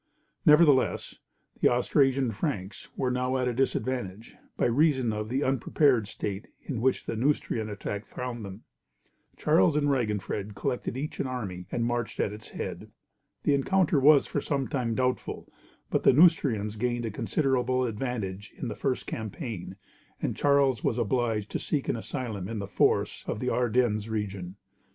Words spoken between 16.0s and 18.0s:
the Neustrians gained a considerable